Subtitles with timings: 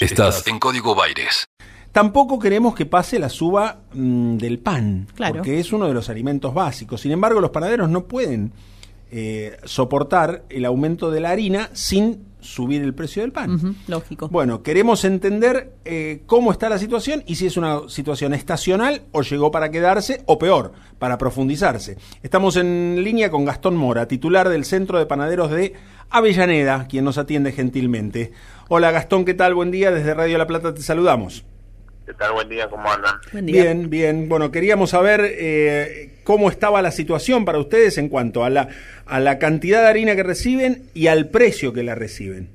[0.00, 1.46] Estás en Código Baires.
[1.92, 5.36] Tampoco queremos que pase la suba mm, del pan, Claro.
[5.36, 7.00] porque es uno de los alimentos básicos.
[7.00, 8.52] Sin embargo, los panaderos no pueden
[9.10, 13.76] eh, soportar el aumento de la harina sin subir el precio del pan.
[13.88, 14.28] Lógico.
[14.28, 19.22] Bueno, queremos entender eh, cómo está la situación y si es una situación estacional o
[19.22, 21.96] llegó para quedarse o peor, para profundizarse.
[22.22, 25.72] Estamos en línea con Gastón Mora, titular del Centro de Panaderos de
[26.10, 28.32] Avellaneda, quien nos atiende gentilmente.
[28.68, 29.54] Hola Gastón, ¿qué tal?
[29.54, 31.44] Buen día, desde Radio La Plata te saludamos.
[32.04, 32.32] ¿Qué tal?
[32.32, 33.14] Buen día, ¿cómo andan?
[33.30, 33.62] Buen día.
[33.62, 34.28] Bien, bien.
[34.28, 38.68] Bueno, queríamos saber eh, cómo estaba la situación para ustedes en cuanto a la,
[39.06, 42.50] a la cantidad de harina que reciben y al precio que la reciben.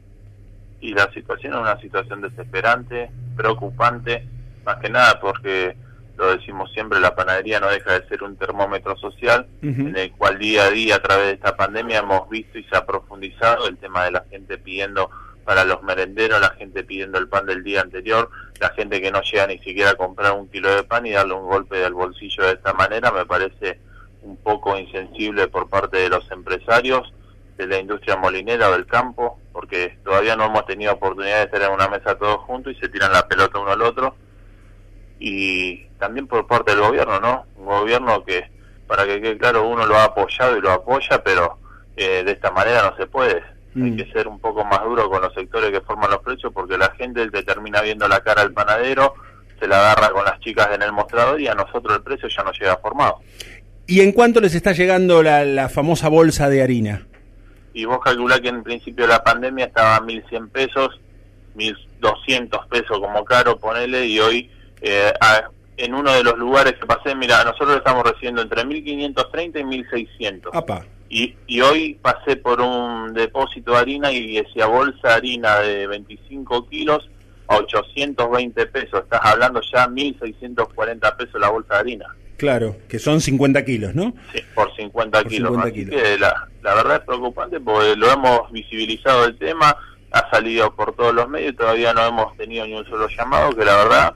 [0.82, 4.26] Y la situación es una situación desesperante, preocupante,
[4.66, 5.78] más que nada porque,
[6.18, 10.40] lo decimos siempre, la panadería no deja de ser un termómetro social, en el cual
[10.40, 13.78] día a día, a través de esta pandemia, hemos visto y se ha profundizado el
[13.78, 15.10] tema de la gente pidiendo
[15.44, 19.22] para los merenderos, la gente pidiendo el pan del día anterior, la gente que no
[19.22, 22.46] llega ni siquiera a comprar un kilo de pan y darle un golpe del bolsillo
[22.46, 23.80] de esta manera, me parece
[24.22, 27.12] un poco insensible por parte de los empresarios,
[27.58, 31.72] de la industria molinera del campo, porque todavía no hemos tenido oportunidad de estar en
[31.72, 34.16] una mesa todos juntos y se tiran la pelota uno al otro.
[35.20, 37.46] Y también por parte del gobierno, ¿no?
[37.58, 38.50] Un gobierno que,
[38.88, 41.60] para que quede claro, uno lo ha apoyado y lo apoya, pero
[41.96, 43.44] eh, de esta manera no se puede.
[43.76, 43.98] Hay Mm.
[43.98, 46.92] que ser un poco más duro con los sectores que forman los precios, porque la
[46.96, 49.14] gente te termina viendo la cara al panadero,
[49.60, 52.44] se la agarra con las chicas en el mostrador y a nosotros el precio ya
[52.44, 53.20] no llega formado.
[53.88, 57.08] ¿Y en cuánto les está llegando la, la famosa bolsa de harina?
[57.74, 61.00] y vos calculás que en principio de la pandemia estaba a 1.100 pesos,
[61.56, 64.50] 1.200 pesos como caro, ponele, y hoy
[64.82, 65.44] eh, a-
[65.78, 70.50] en uno de los lugares que pasé, mira, nosotros estamos recibiendo entre 1.530 y 1.600.
[71.14, 75.86] Y, y hoy pasé por un depósito de harina y decía bolsa de harina de
[75.88, 77.10] 25 kilos
[77.50, 79.02] a 820 pesos.
[79.04, 82.06] Estás hablando ya 1.640 pesos la bolsa de harina.
[82.38, 84.14] Claro, que son 50 kilos, ¿no?
[84.34, 85.50] Sí, por 50 Por kilos.
[85.50, 86.02] 50 Así kilos.
[86.02, 89.76] que la, la verdad es preocupante porque lo hemos visibilizado el tema,
[90.12, 93.54] ha salido por todos los medios y todavía no hemos tenido ni un solo llamado,
[93.54, 94.16] que la verdad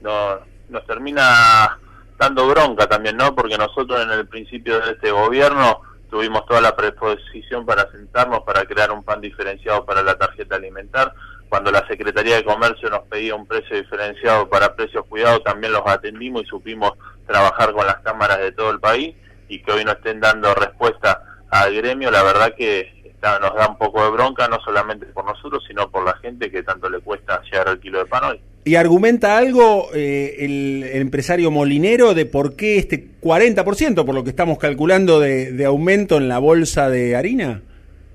[0.00, 1.76] no, nos termina
[2.16, 3.34] dando bronca también, ¿no?
[3.34, 5.80] Porque nosotros en el principio de este gobierno
[6.10, 11.12] tuvimos toda la predisposición para sentarnos, para crear un pan diferenciado para la tarjeta alimentar.
[11.48, 15.86] Cuando la Secretaría de Comercio nos pedía un precio diferenciado para precios cuidados, también los
[15.86, 16.92] atendimos y supimos
[17.26, 19.14] trabajar con las cámaras de todo el país
[19.48, 23.68] y que hoy no estén dando respuesta al gremio, la verdad que está- nos da
[23.68, 27.00] un poco de bronca, no solamente por nosotros, sino por la gente que tanto le
[27.00, 28.40] cuesta llegar al kilo de pan hoy.
[28.68, 34.24] ¿Y argumenta algo eh, el, el empresario molinero de por qué este 40%, por lo
[34.24, 37.62] que estamos calculando, de, de aumento en la bolsa de harina?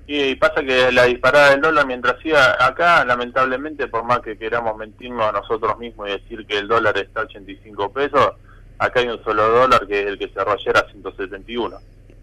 [0.06, 4.76] Y pasa que la disparada del dólar, mientras siga acá, lamentablemente, por más que queramos
[4.76, 8.30] mentirnos a nosotros mismos y decir que el dólar está a 85 pesos,
[8.78, 11.76] acá hay un solo dólar que es el que cerró ayer a 171.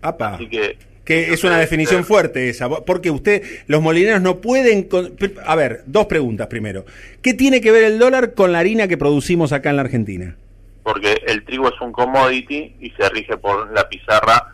[0.04, 0.36] Apa.
[0.36, 0.78] Así que...
[1.06, 4.84] Que es una definición fuerte esa, porque usted, los molineros no pueden...
[4.84, 5.14] con-
[5.46, 6.86] A ver, dos preguntas primero.
[7.24, 10.36] ¿Qué tiene que ver el dólar con la harina que producimos acá en la Argentina?
[10.84, 14.48] porque el trigo es un commodity y se rige por la pizarra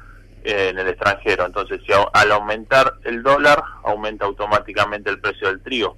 [0.43, 1.45] eh, en el extranjero.
[1.45, 5.95] Entonces, si au- al aumentar el dólar, aumenta automáticamente el precio del trigo,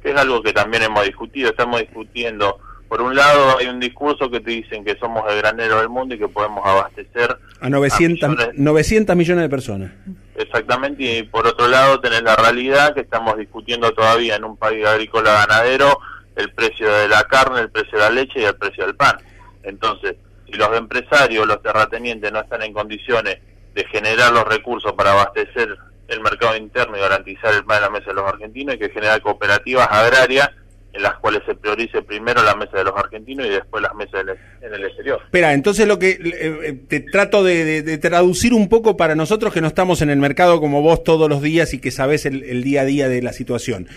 [0.00, 1.50] que es algo que también hemos discutido.
[1.50, 2.60] Estamos discutiendo,
[2.92, 6.14] por un lado, hay un discurso que te dicen que somos el granero del mundo
[6.14, 8.58] y que podemos abastecer A 900, millones.
[8.58, 9.92] 900 millones de personas.
[10.34, 14.84] Exactamente, y por otro lado tenés la realidad que estamos discutiendo todavía en un país
[14.84, 16.00] agrícola ganadero
[16.36, 19.16] el precio de la carne, el precio de la leche y el precio del pan.
[19.62, 23.38] Entonces, si los empresarios, los terratenientes no están en condiciones
[23.74, 27.90] de generar los recursos para abastecer el mercado interno y garantizar el pan en la
[27.90, 30.50] mesa de los argentinos, hay que generar cooperativas agrarias
[30.92, 34.22] en las cuales se priorice primero la mesa de los argentinos y después las mesas
[34.60, 35.20] en el, exterior.
[35.24, 36.18] Espera, entonces lo que eh,
[36.64, 40.10] eh, te trato de, de- de traducir un poco para nosotros que no estamos en
[40.10, 43.08] el mercado como vos todos los días y que sabés el, el día a día
[43.08, 43.88] de la situación.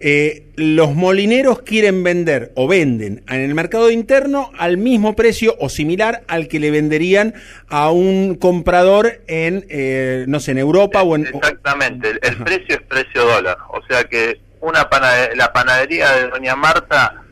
[0.00, 5.68] Eh, los molineros quieren vender o venden en el mercado interno al mismo precio o
[5.68, 7.34] similar al que le venderían
[7.68, 11.26] a un comprador en, eh, no sé, en Europa o en...
[11.26, 13.56] Exactamente, el, precio es precio dólar.
[13.70, 14.88] O sea que una
[15.36, 17.22] la panadería de Doña Marta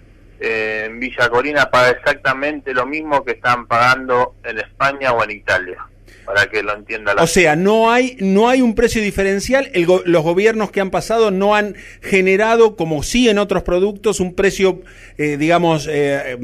[0.41, 5.31] eh, en Villa Corina paga exactamente lo mismo que están pagando en España o en
[5.31, 5.79] Italia,
[6.25, 9.71] para que lo entienda la O sea, no hay, no hay un precio diferencial.
[9.73, 14.19] El go- los gobiernos que han pasado no han generado, como sí en otros productos,
[14.21, 14.83] un precio,
[15.19, 16.37] eh, digamos, eh,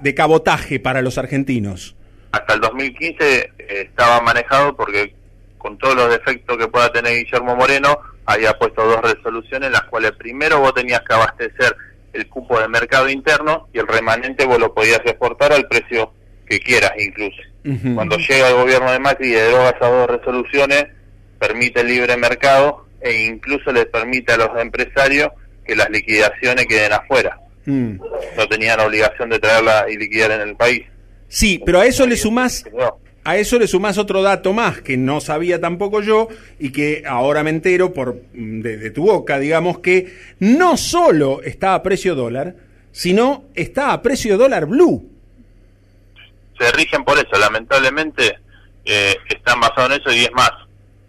[0.00, 1.96] de cabotaje para los argentinos.
[2.32, 3.50] hasta el 2015 eh,
[3.88, 5.14] estaba manejado porque
[5.58, 9.84] con todos los defectos que pueda tener Guillermo Moreno, había puesto dos resoluciones en las
[9.84, 11.76] cuales primero vos tenías que abastecer
[12.12, 16.12] el cupo de mercado interno y el remanente vos lo podías exportar al precio
[16.46, 17.40] que quieras incluso.
[17.94, 20.86] Cuando llega el gobierno de Macri y deroga esas dos resoluciones,
[21.38, 25.30] permite el libre mercado e incluso le permite a los empresarios
[25.66, 27.38] que las liquidaciones queden afuera.
[27.64, 27.96] Mm.
[28.36, 30.82] No tenían obligación de traerla y liquidar en el país.
[31.28, 32.64] Sí, pero a eso le sumás
[33.24, 36.28] a eso le sumás otro dato más que no sabía tampoco yo
[36.58, 41.74] y que ahora me entero por mm, de, tu boca, digamos que no solo está
[41.74, 42.54] a precio dólar,
[42.92, 45.10] sino está a precio dólar blue.
[46.58, 48.38] Se rigen por eso, lamentablemente
[48.84, 50.52] eh, están basados en eso y es más,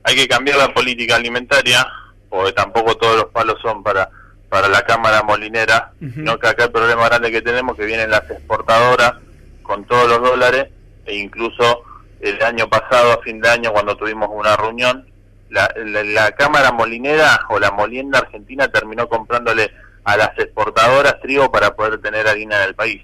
[0.03, 1.85] hay que cambiar la política alimentaria,
[2.29, 4.09] porque tampoco todos los palos son para
[4.55, 8.29] para la cámara molinera, no que acá el problema grande que tenemos que vienen las
[8.29, 9.15] exportadoras
[9.63, 10.67] con todos los dólares
[11.05, 11.83] e incluso
[12.19, 15.05] el año pasado, a fin de año, cuando tuvimos una reunión,
[15.49, 19.71] la, la, Cámara Molinera o la Molienda Argentina terminó comprándole
[20.03, 23.01] a las exportadoras trigo para poder tener harina en el país.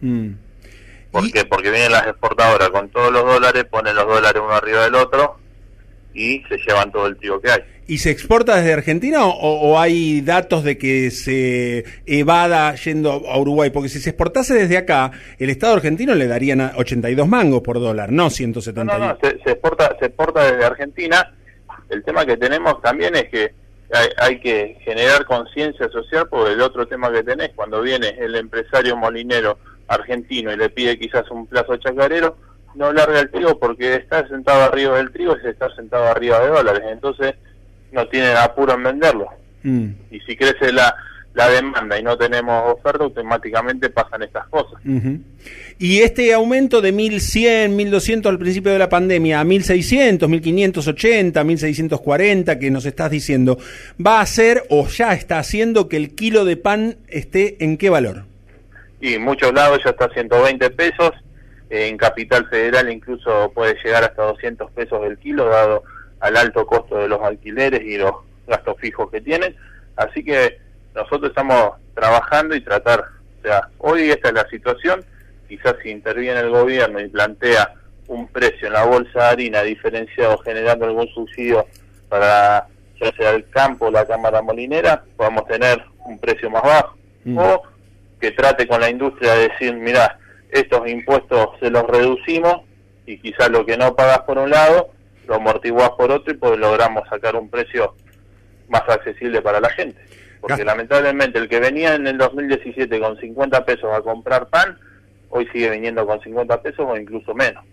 [0.00, 0.30] Mm.
[1.10, 1.44] ¿Por qué?
[1.44, 5.38] Porque vienen las exportadoras con todos los dólares, ponen los dólares uno arriba del otro
[6.12, 7.60] y se llevan todo el trigo que hay.
[7.86, 13.70] ¿Y se exporta desde Argentina o, hay datos de que se evada yendo a Uruguay?
[13.70, 18.10] Porque si se exportase desde acá, el Estado argentino le darían 82 mangos por dólar,
[18.10, 18.92] no 170.
[18.92, 21.34] No, no, no se, exporta, se exporta desde Argentina.
[21.90, 23.52] El tema que tenemos también es que
[23.92, 28.34] hay, hay que generar conciencia social porque el otro tema que tenés, cuando viene el
[28.34, 29.58] empresario molinero
[29.88, 32.36] argentino y le pide quizás un plazo chacarero,
[32.74, 36.48] no larga el trigo porque está sentado arriba del trigo y está sentado arriba de
[36.48, 36.82] dólares.
[36.90, 37.34] Entonces
[37.94, 39.28] no tienen apuro en venderlo.
[39.62, 39.88] Mm.
[40.10, 40.94] Y si crece la,
[41.34, 44.80] la demanda y no tenemos oferta, automáticamente pasan estas cosas.
[45.78, 52.58] Y este aumento de 1.100, 1.200 al principio de la pandemia a 1.600, 1.580, 1.640
[52.58, 53.58] que nos estás diciendo,
[54.04, 57.90] ¿va a hacer o ya está haciendo que el kilo de pan esté en qué
[57.90, 58.24] valor?
[59.00, 61.10] Y en muchos lados ya está a 120 pesos,
[61.70, 65.82] en Capital Federal incluso puede llegar hasta 200 pesos el kilo, dado
[66.24, 68.12] al alto costo de los alquileres y los
[68.46, 69.54] gastos fijos que tienen.
[69.94, 70.58] Así que
[70.94, 75.04] nosotros estamos trabajando y tratar, o sea, hoy esta es la situación,
[75.46, 77.74] quizás si interviene el gobierno y plantea
[78.08, 81.66] un precio en la bolsa de harina diferenciado generando algún subsidio
[82.08, 82.68] para
[82.98, 86.96] ya sea el campo o la cámara molinera, podamos tener un precio más bajo.
[87.24, 87.36] Mm.
[87.36, 87.62] O
[88.18, 90.18] que trate con la industria de decir, mira,
[90.50, 92.62] estos impuestos se los reducimos
[93.04, 94.94] y quizás lo que no pagas por un lado
[95.26, 97.94] lo amortiguás por otro y pues logramos sacar un precio
[98.68, 100.00] más accesible para la gente.
[100.40, 104.78] Porque lamentablemente el que venía en el 2017 con 50 pesos a comprar pan,
[105.30, 107.64] hoy sigue viniendo con 50 pesos o incluso menos.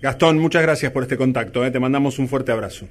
[0.00, 1.64] Gastón, muchas gracias por este contacto.
[1.64, 1.70] ¿eh?
[1.70, 2.86] Te mandamos un fuerte abrazo.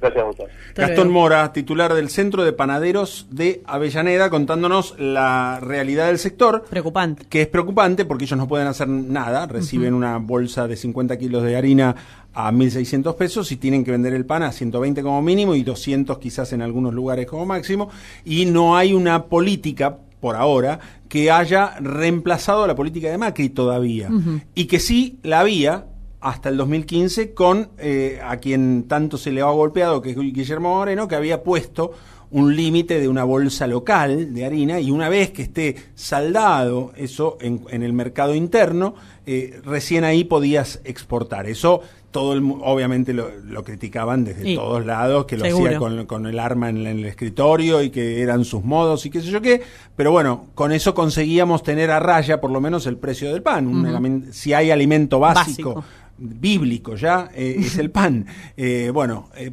[0.00, 6.18] Gracias a Gastón Mora, titular del Centro de Panaderos de Avellaneda, contándonos la realidad del
[6.18, 6.64] sector.
[6.68, 7.26] Preocupante.
[7.28, 9.46] Que es preocupante porque ellos no pueden hacer nada.
[9.46, 11.94] Reciben una bolsa de 50 kilos de harina
[12.32, 16.18] a 1.600 pesos y tienen que vender el pan a 120 como mínimo y 200
[16.18, 17.90] quizás en algunos lugares como máximo.
[18.24, 24.10] Y no hay una política por ahora, que haya reemplazado la política de Macri todavía.
[24.54, 25.86] Y que sí la había,
[26.20, 30.74] hasta el 2015 con eh, a quien tanto se le ha golpeado, que es Guillermo
[30.76, 31.92] Moreno, que había puesto
[32.30, 37.38] un límite de una bolsa local de harina y una vez que esté saldado eso
[37.40, 38.94] en, en el mercado interno,
[39.26, 41.46] eh, recién ahí podías exportar.
[41.46, 43.30] Eso todo el, obviamente lo,
[43.62, 47.90] criticaban desde todos lados, que lo hacía con, con, el arma en, el escritorio y
[47.90, 49.62] que eran sus modos y qué sé yo qué,
[49.94, 54.26] pero bueno, con eso conseguíamos tener a raya por lo menos el precio del pan.
[54.32, 55.84] si hay alimento básico
[56.20, 58.26] bíblico ya, eh, es el pan.
[58.56, 59.52] Eh, bueno, eh,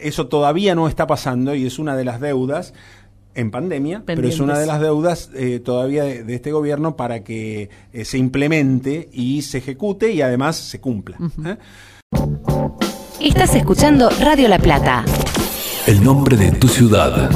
[0.00, 2.72] eso todavía no está pasando y es una de las deudas
[3.34, 5.30] en pandemia, pero es una de las deudas
[5.62, 7.68] todavía de, este gobierno para que
[8.04, 11.18] se implemente y se ejecute y además se cumpla.
[13.20, 15.04] Estás escuchando Radio La Plata.
[15.86, 17.30] El nombre de tu ciudad.